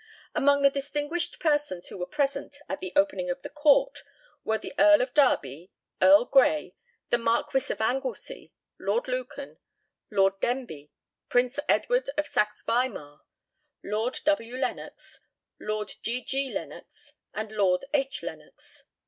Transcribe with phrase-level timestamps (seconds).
[0.33, 4.01] Among the distinguished persons who were present at the opening of the Court
[4.43, 5.69] were the Earl of Derby,
[6.01, 6.73] Earl Grey,
[7.11, 9.59] the Marquis of Anglesea, Lord Lucan,
[10.09, 10.89] Lord Denbigh,
[11.29, 13.21] Prince Edward of Saxe Weimar,
[13.83, 14.57] Lord W.
[14.57, 15.19] Lennox,
[15.59, 16.23] Lord G.
[16.25, 16.51] G.
[16.51, 18.23] Lennox, and Lord H.
[18.23, 18.85] Lennox.